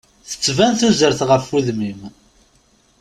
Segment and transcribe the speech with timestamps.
[0.29, 2.01] Tettban tuzert ɣef udem-im.